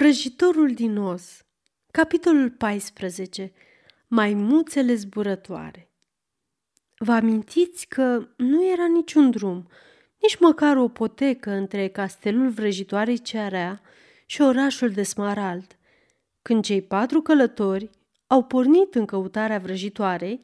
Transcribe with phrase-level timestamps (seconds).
[0.00, 1.46] Vrăjitorul din os
[1.90, 3.52] Capitolul 14
[4.06, 5.90] Maimuțele zburătoare
[6.98, 9.68] Vă amintiți că nu era niciun drum,
[10.20, 13.80] nici măcar o potecă între castelul vrăjitoarei Cearea
[14.26, 15.78] și orașul de Smarald.
[16.42, 17.90] Când cei patru călători
[18.26, 20.40] au pornit în căutarea vrăjitoarei,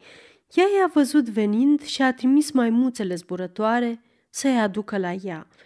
[0.54, 5.46] ea i-a văzut venind și a trimis maimuțele zburătoare să-i aducă la ea–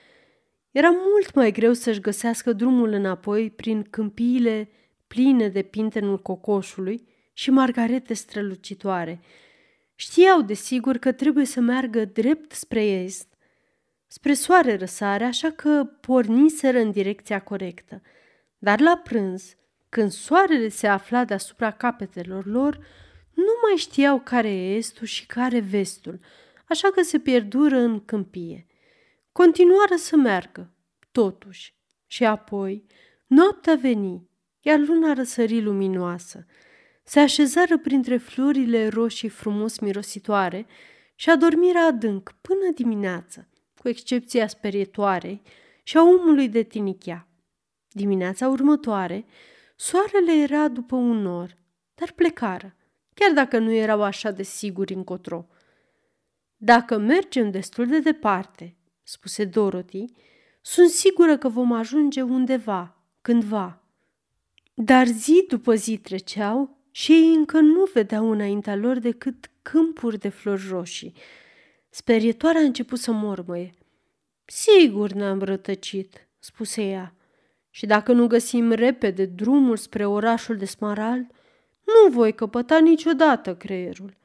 [0.70, 4.68] era mult mai greu să-și găsească drumul înapoi prin câmpiile
[5.06, 9.20] pline de pintenul cocoșului și margarete strălucitoare.
[9.94, 13.28] Știau, desigur, că trebuie să meargă drept spre est,
[14.06, 18.02] spre soare răsare, așa că porniseră în direcția corectă.
[18.58, 19.54] Dar la prânz,
[19.88, 22.74] când soarele se afla deasupra capetelor lor,
[23.34, 26.20] nu mai știau care e estul și care vestul,
[26.68, 28.66] așa că se pierdură în câmpie.
[29.32, 30.72] Continuară să meargă,
[31.12, 31.74] totuși,
[32.06, 32.86] și apoi
[33.26, 34.28] noaptea veni,
[34.60, 36.46] iar luna răsări luminoasă.
[37.04, 40.66] Se așezară printre florile roșii frumos mirositoare
[41.14, 45.42] și adormiră adânc până dimineață, cu excepția sperietoarei
[45.82, 47.28] și a omului de tinichea.
[47.88, 49.24] Dimineața următoare,
[49.76, 51.56] soarele era după un nor,
[51.94, 52.76] dar plecară,
[53.14, 55.46] chiar dacă nu erau așa de siguri încotro.
[56.56, 58.76] Dacă mergem destul de departe,
[59.10, 60.04] spuse Dorothy,
[60.60, 63.82] sunt sigură că vom ajunge undeva, cândva.
[64.74, 70.28] Dar zi după zi treceau și ei încă nu vedeau înaintea lor decât câmpuri de
[70.28, 71.14] flori roșii.
[71.88, 73.74] Sperietoarea a început să mormăie.
[74.44, 77.14] Sigur ne-am rătăcit, spuse ea.
[77.70, 81.26] Și dacă nu găsim repede drumul spre orașul de Smarald,
[81.84, 84.16] nu voi căpăta niciodată creierul.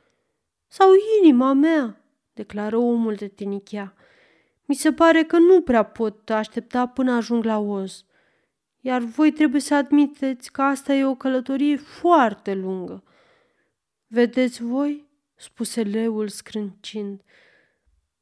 [0.67, 0.89] Sau
[1.21, 2.01] inima mea,
[2.33, 3.95] declară omul de tinichea.
[4.65, 8.05] Mi se pare că nu prea pot aștepta până ajung la Oz.
[8.79, 13.03] Iar voi trebuie să admiteți că asta e o călătorie foarte lungă.
[14.07, 15.05] Vedeți voi?
[15.35, 17.21] spuse leul scrâncind.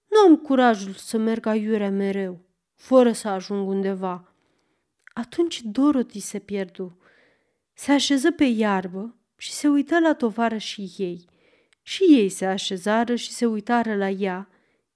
[0.08, 2.40] Nu am curajul să merg aiurea mereu,
[2.76, 4.34] fără să ajung undeva.
[5.14, 6.98] Atunci Dorothy se pierdu.
[7.74, 11.26] Se așeză pe iarbă și se uită la tovară și ei.
[11.82, 14.50] Și ei se așezară și se uitară la ea,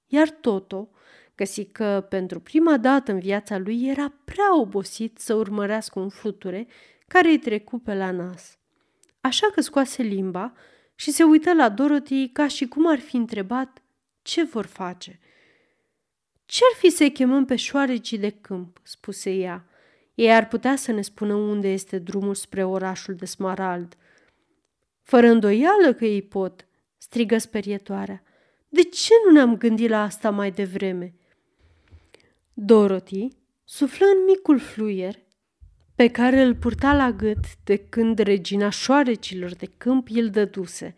[0.05, 0.89] iar Toto,
[1.37, 6.67] Găsi că pentru prima dată în viața lui era prea obosit să urmărească un fluture
[7.07, 8.57] care îi trecu pe la nas.
[9.21, 10.53] Așa că scoase limba
[10.95, 13.81] și se uită la Dorothy ca și cum ar fi întrebat
[14.21, 15.19] ce vor face.
[16.45, 19.65] Ce-ar fi să-i chemăm pe șoarecii de câmp?" spuse ea.
[20.15, 23.97] Ei ar putea să ne spună unde este drumul spre orașul de Smarald.
[25.03, 26.67] Fără îndoială că ei pot,
[26.97, 28.23] strigă sperietoarea.
[28.69, 31.16] De ce nu ne-am gândit la asta mai devreme?
[32.59, 33.27] Dorothy
[33.63, 35.15] suflă în micul fluier
[35.95, 40.95] pe care îl purta la gât de când regina șoarecilor de câmp îl dăduse.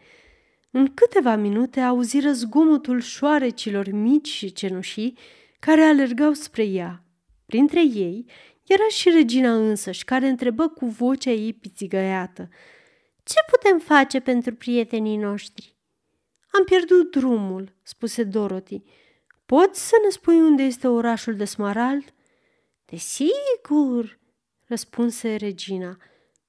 [0.72, 5.18] În câteva minute auziră zgomotul șoarecilor mici și cenușii
[5.60, 7.04] care alergau spre ea.
[7.46, 8.26] Printre ei
[8.68, 12.50] era și regina însăși, care întrebă cu vocea ei pițigăiată.
[13.24, 15.76] Ce putem face pentru prietenii noștri?"
[16.52, 18.82] Am pierdut drumul," spuse Dorothy.
[19.56, 22.14] Poți să ne spui unde este orașul de Smarald?
[22.86, 24.20] Desigur,
[24.68, 25.98] răspunse regina,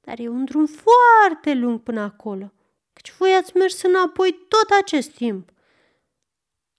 [0.01, 2.53] dar e un drum foarte lung până acolo,
[2.93, 5.51] căci voi ați mers înapoi tot acest timp.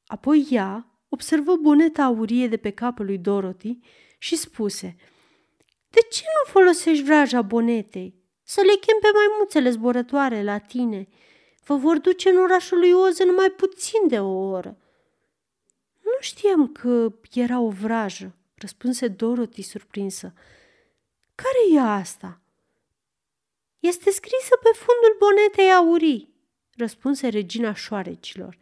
[0.05, 3.79] Apoi ea observă boneta aurie de pe capul lui Dorothy
[4.17, 4.95] și spuse
[5.89, 8.15] De ce nu folosești vraja bonetei?
[8.43, 11.07] Să le chem pe maimuțele zburătoare la tine.
[11.65, 14.75] Vă vor duce în orașul lui Oz în mai puțin de o oră.
[16.21, 20.33] Nu știam că era o vrajă, răspunse Dorothy surprinsă.
[21.35, 22.41] Care e asta?
[23.79, 26.33] Este scrisă pe fundul bonetei aurii,
[26.75, 28.57] răspunse regina șoarecilor.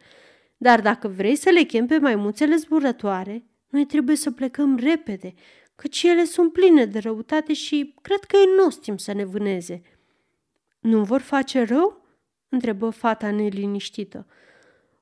[0.56, 5.34] Dar dacă vrei să le chem pe maimuțele zburătoare, noi trebuie să plecăm repede,
[5.74, 9.82] căci ele sunt pline de răutate și cred că ei nu timp să ne vâneze.
[10.78, 12.04] Nu vor face rău?
[12.48, 14.26] întrebă fata neliniștită.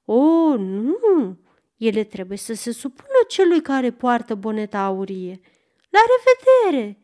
[0.04, 1.38] O, nu,
[1.78, 5.40] ele trebuie să se supună celui care poartă boneta aurie.
[5.88, 6.98] La revedere!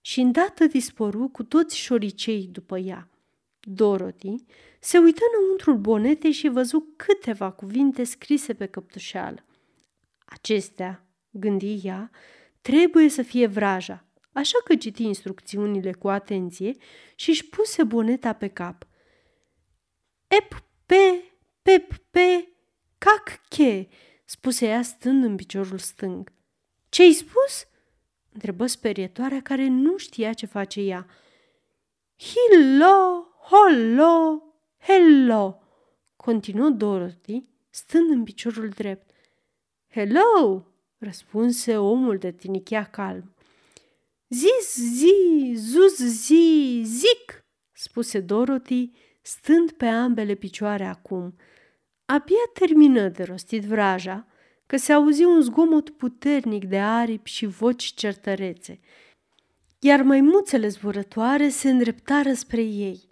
[0.00, 3.08] Și îndată dispăru cu toți șoricei după ea.
[3.60, 4.34] Dorothy
[4.80, 9.44] se uită înăuntrul bonetei și văzu câteva cuvinte scrise pe căptușeală.
[10.24, 12.10] Acestea, gândi ea,
[12.60, 16.76] trebuie să fie vraja, așa că citi instrucțiunile cu atenție
[17.14, 18.86] și își puse boneta pe cap.
[20.26, 21.22] Ep, pe,
[21.62, 22.48] pep, pe,
[23.04, 23.88] Cac che,
[24.24, 26.32] spuse ea stând în piciorul stâng.
[26.88, 27.66] Ce-ai spus?
[28.32, 31.06] întrebă sperietoarea care nu știa ce face ea.
[32.18, 34.42] Hillo, hollo,
[34.78, 35.62] hello,
[36.16, 39.10] continuă Dorothy, stând în piciorul drept.
[39.88, 40.66] Hello,
[40.98, 43.34] răspunse omul de tinichea calm.
[44.28, 48.90] Zis, zi, zuz, zi, zic, spuse Dorothy,
[49.22, 51.36] stând pe ambele picioare acum.
[52.06, 54.26] Abia termină de rostit vraja,
[54.66, 58.80] că se auzi un zgomot puternic de aripi și voci certărețe,
[59.78, 63.08] iar maimuțele zburătoare se îndreptară spre ei.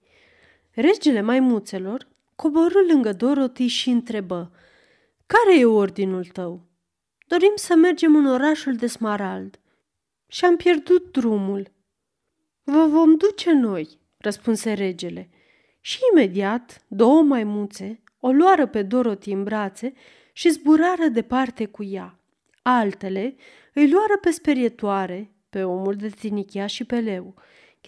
[0.70, 4.52] Regele maimuțelor coborâ lângă Dorothy și întrebă,
[5.26, 6.66] Care e ordinul tău?"
[7.26, 9.60] Dorim să mergem în orașul de Smarald."
[10.26, 11.72] Și am pierdut drumul."
[12.62, 15.30] Vă vom duce noi," răspunse regele.
[15.80, 19.92] Și imediat, două maimuțe o luară pe Dorothy în brațe
[20.32, 22.18] și zburară departe cu ea.
[22.62, 23.34] Altele
[23.74, 27.34] îi luară pe sperietoare, pe omul de tinichea și pe leu,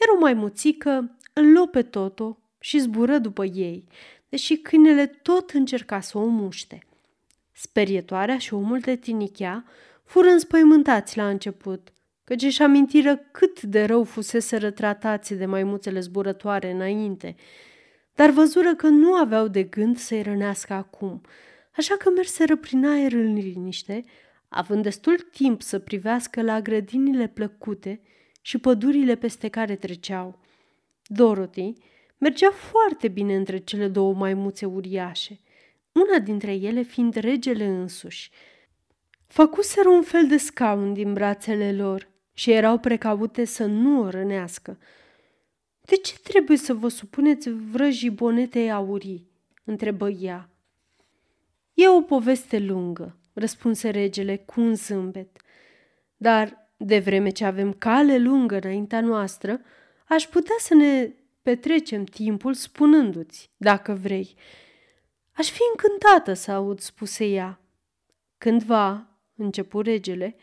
[0.01, 3.85] iar o maimuțică îl luă pe Toto și zbură după ei,
[4.29, 6.79] deși câinele tot încerca să o muște.
[7.53, 9.65] Sperietoarea și omul de tinichea
[10.05, 11.93] fură înspăimântați la început,
[12.25, 17.37] căci își amintiră cât de rău fusese rătratați de maimuțele zburătoare înainte,
[18.15, 21.21] dar văzură că nu aveau de gând să-i rănească acum,
[21.77, 24.05] așa că merseră prin aer în liniște,
[24.49, 28.01] având destul timp să privească la grădinile plăcute
[28.41, 30.39] și pădurile peste care treceau.
[31.07, 31.73] Dorothy
[32.19, 35.39] mergea foarte bine între cele două maimuțe uriașe,
[35.93, 38.31] una dintre ele fiind regele însuși.
[39.27, 44.79] Făcuseră un fel de scaun din brațele lor și erau precaute să nu o rănească.
[45.87, 49.33] De ce trebuie să vă supuneți vrăjii bonetei aurii?"
[49.65, 50.49] întrebă ea.
[51.75, 55.41] E o poveste lungă, răspunse regele cu un zâmbet.
[56.17, 59.61] Dar, de vreme ce avem cale lungă înaintea noastră,
[60.09, 64.35] aș putea să ne petrecem timpul spunându-ți, dacă vrei.
[65.33, 67.61] Aș fi încântată să aud, spuse ea.
[68.39, 70.37] Cândva, începu regele,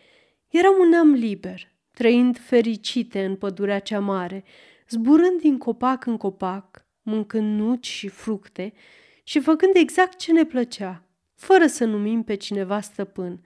[0.48, 4.44] eram un neam liber, trăind fericite în pădurea cea mare,
[4.92, 8.74] zburând din copac în copac, mâncând nuci și fructe
[9.24, 11.04] și făcând exact ce ne plăcea,
[11.36, 13.42] fără să numim pe cineva stăpân.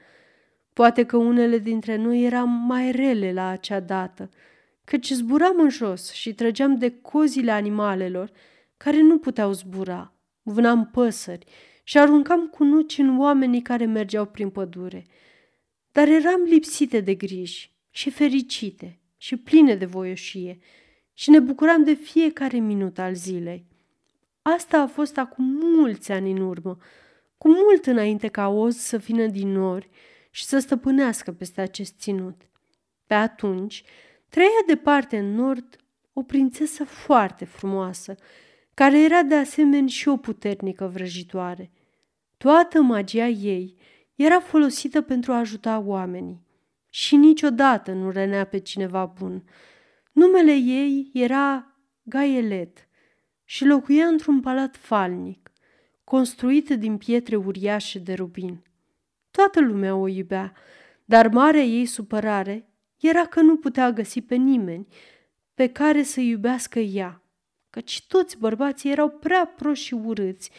[0.73, 4.29] Poate că unele dintre noi eram mai rele la acea dată,
[4.83, 8.31] căci zburam în jos și trăgeam de cozile animalelor
[8.77, 10.13] care nu puteau zbura.
[10.41, 11.45] Vânam păsări
[11.83, 15.05] și aruncam cu nuci în oamenii care mergeau prin pădure.
[15.91, 20.59] Dar eram lipsite de griji și fericite și pline de voioșie
[21.17, 23.65] și ne bucuram de fiecare minut al zilei.
[24.41, 26.77] Asta a fost acum mulți ani în urmă,
[27.37, 29.89] cu mult înainte ca Oz să vină din nori
[30.29, 32.41] și să stăpânească peste acest ținut.
[33.07, 33.83] Pe atunci,
[34.29, 35.75] trăia departe în nord
[36.13, 38.15] o prințesă foarte frumoasă,
[38.73, 41.71] care era de asemenea și o puternică vrăjitoare.
[42.37, 43.75] Toată magia ei
[44.15, 46.41] era folosită pentru a ajuta oamenii
[46.89, 49.43] și niciodată nu rănea pe cineva bun.
[50.15, 52.87] Numele ei era Gaielet
[53.43, 55.51] și locuia într-un palat falnic,
[56.03, 58.63] construit din pietre uriașe de rubin.
[59.31, 60.53] Toată lumea o iubea,
[61.05, 62.69] dar marea ei supărare
[62.99, 64.87] era că nu putea găsi pe nimeni
[65.53, 67.23] pe care să iubească ea,
[67.69, 70.51] căci toți bărbații erau prea proști și urâți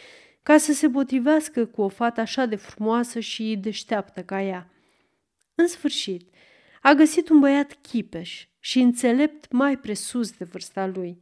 [0.43, 4.71] ca să se potrivească cu o fată așa de frumoasă și deșteaptă ca ea.
[5.55, 6.35] În sfârșit,
[6.83, 11.21] a găsit un băiat chipeș și înțelept mai presus de vârsta lui.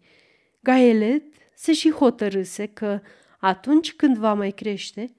[0.61, 1.23] Gaelet
[1.55, 3.01] se și hotărâse că,
[3.39, 5.17] atunci când va mai crește,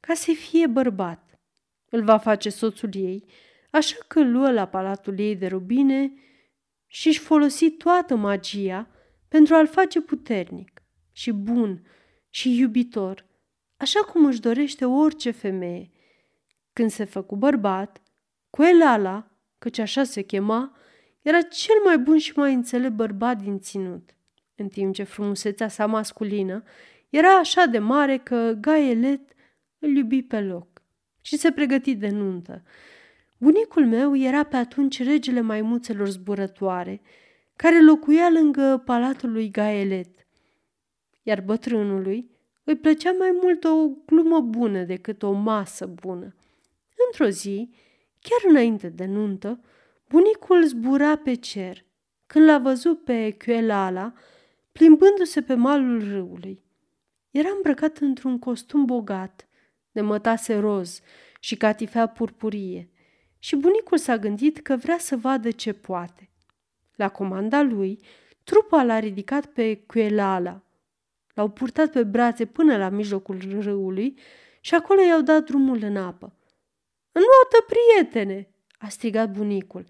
[0.00, 1.40] ca să fie bărbat.
[1.90, 3.24] Îl va face soțul ei,
[3.70, 6.12] așa că luă la palatul ei de rubine
[6.86, 8.88] și își folosi toată magia
[9.28, 10.82] pentru a-l face puternic
[11.12, 11.86] și bun
[12.28, 13.26] și iubitor,
[13.76, 15.90] așa cum își dorește orice femeie.
[16.72, 18.02] Când se făcu bărbat,
[18.50, 20.72] cu ala, căci așa se chema,
[21.22, 24.14] era cel mai bun și mai înțelept bărbat din ținut,
[24.54, 26.62] în timp ce frumusețea sa masculină
[27.08, 29.32] era așa de mare că Gaelet
[29.78, 30.82] îl iubi pe loc
[31.20, 32.62] și se pregăti de nuntă.
[33.38, 37.00] Bunicul meu era pe atunci regele maimuțelor zburătoare,
[37.56, 40.26] care locuia lângă palatul lui Gaelet,
[41.22, 42.30] iar bătrânului
[42.64, 46.34] îi plăcea mai mult o glumă bună decât o masă bună.
[47.06, 47.70] Într-o zi,
[48.20, 49.60] chiar înainte de nuntă,
[50.08, 51.84] bunicul zbura pe cer,
[52.26, 54.12] când l-a văzut pe Cuelala
[54.72, 56.62] plimbându-se pe malul râului.
[57.30, 59.48] Era îmbrăcat într-un costum bogat,
[59.90, 61.00] de mătase roz
[61.40, 62.90] și catifea purpurie,
[63.38, 66.30] și bunicul s-a gândit că vrea să vadă ce poate.
[66.94, 68.00] La comanda lui,
[68.44, 70.62] trupa l-a ridicat pe Cuelala.
[71.34, 74.18] L-au purtat pe brațe până la mijlocul râului
[74.60, 76.32] și acolo i-au dat drumul în apă.
[77.12, 79.84] Înnotă, prietene!" A strigat bunicul.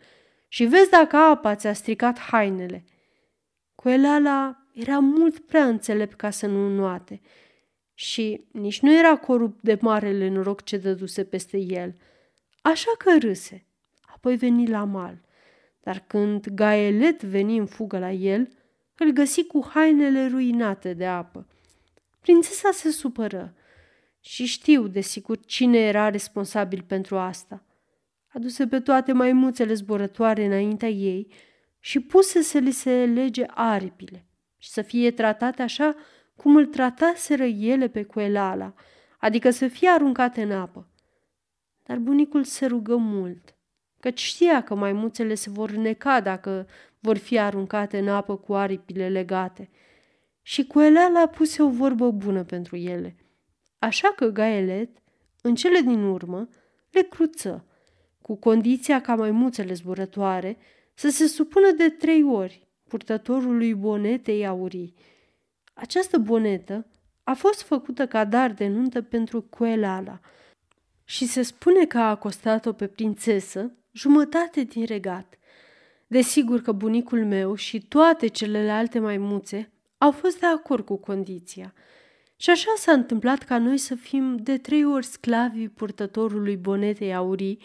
[0.48, 2.84] Și vezi dacă apa ți-a stricat hainele."
[3.74, 7.20] Cuelala era mult prea înțelept ca să nu înnoate
[7.98, 11.94] și nici nu era corupt de marele noroc ce dăduse peste el.
[12.62, 13.66] Așa că râse.
[14.00, 15.20] Apoi veni la mal.
[15.80, 18.48] Dar când Gaelet veni în fugă la el,
[18.96, 21.46] îl găsi cu hainele ruinate de apă.
[22.20, 23.54] Prințesa se supără
[24.20, 27.62] și știu, desigur, cine era responsabil pentru asta.
[28.38, 31.32] Aduse pe toate maimuțele zburătoare înaintea ei
[31.78, 34.26] și puse să li se lege aripile
[34.58, 35.94] și să fie tratate așa
[36.36, 38.74] cum îl trataseră ele pe Coelala,
[39.18, 40.88] adică să fie aruncate în apă.
[41.86, 43.56] Dar bunicul se rugă mult,
[44.00, 46.66] căci știa că maimuțele se vor neca dacă
[46.98, 49.70] vor fi aruncate în apă cu aripile legate.
[50.42, 53.16] Și Coelala puse o vorbă bună pentru ele.
[53.78, 54.90] Așa că Gaelet,
[55.42, 56.48] în cele din urmă,
[56.90, 57.62] le cruță,
[58.28, 60.56] cu condiția ca maimuțele zburătoare
[60.94, 64.94] să se supună de trei ori purtătorului bonetei aurii.
[65.74, 66.86] Această bonetă
[67.24, 70.20] a fost făcută ca dar de nuntă pentru Coelala
[71.04, 75.38] și se spune că a costat-o pe prințesă jumătate din regat.
[76.06, 81.74] Desigur că bunicul meu și toate celelalte maimuțe au fost de acord cu condiția.
[82.36, 87.58] Și așa s-a întâmplat ca noi să fim de trei ori sclavii purtătorului bonetei aurii,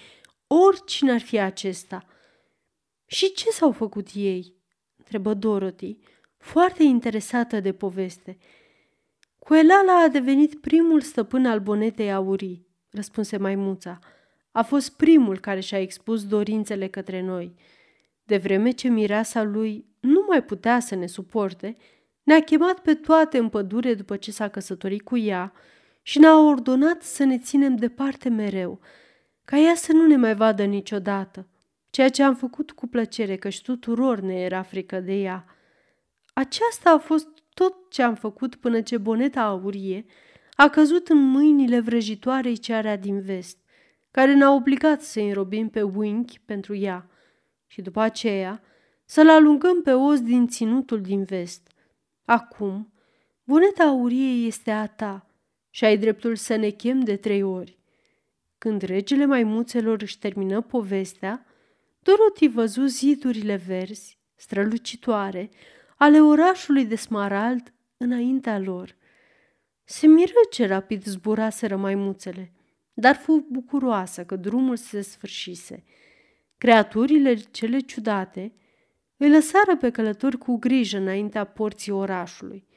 [0.53, 2.05] oricine ar fi acesta.
[3.05, 4.55] Și ce s-au făcut ei?
[4.97, 5.97] întrebă Dorothy,
[6.37, 8.37] foarte interesată de poveste.
[9.39, 13.99] Coelala a devenit primul stăpân al bonetei aurii, răspunse maimuța.
[14.51, 17.55] A fost primul care și-a expus dorințele către noi.
[18.23, 21.75] De vreme ce mireasa lui nu mai putea să ne suporte,
[22.23, 25.53] ne-a chemat pe toate în pădure după ce s-a căsătorit cu ea
[26.01, 28.79] și ne-a ordonat să ne ținem departe mereu,
[29.45, 31.47] ca ea să nu ne mai vadă niciodată,
[31.89, 35.45] ceea ce am făcut cu plăcere, căci tuturor ne era frică de ea.
[36.33, 40.05] Aceasta a fost tot ce am făcut până ce boneta aurie
[40.55, 43.57] a căzut în mâinile vrăjitoarei cearea din vest,
[44.11, 47.09] care ne-a obligat să înrobim pe Wink pentru ea
[47.67, 48.61] și după aceea
[49.05, 51.67] să-l alungăm pe os din ținutul din vest.
[52.25, 52.93] Acum,
[53.43, 55.27] boneta aurie este a ta
[55.69, 57.77] și ai dreptul să ne chem de trei ori.
[58.63, 61.45] Când regele maimuțelor își termină povestea,
[61.99, 65.49] Dorothy văzu zidurile verzi, strălucitoare,
[65.97, 68.95] ale orașului de smarald înaintea lor.
[69.83, 72.53] Se miră ce rapid zburaseră maimuțele,
[72.93, 75.83] dar fu bucuroasă că drumul se sfârșise.
[76.57, 78.53] Creaturile cele ciudate
[79.17, 82.67] îi lăsară pe călători cu grijă înaintea porții orașului.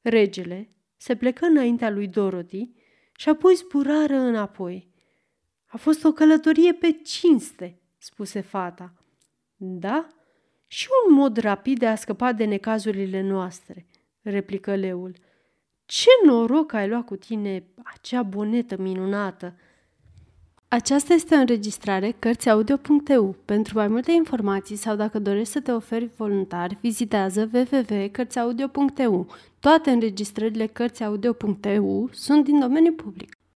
[0.00, 2.70] Regele se plecă înaintea lui Dorothy
[3.16, 4.94] și apoi zburară înapoi.
[5.66, 8.92] A fost o călătorie pe cinste, spuse fata.
[9.56, 10.06] Da,
[10.66, 13.86] și un mod rapid de a scăpa de necazurile noastre,
[14.22, 15.14] replică leul.
[15.84, 19.54] Ce noroc ai luat cu tine acea bonetă minunată!
[20.68, 23.36] Aceasta este o înregistrare Cărțiaudio.eu.
[23.44, 29.26] Pentru mai multe informații sau dacă dorești să te oferi voluntar, vizitează www.cărțiaudio.eu.
[29.60, 33.35] Toate înregistrările Cărțiaudio.eu sunt din domeniu public.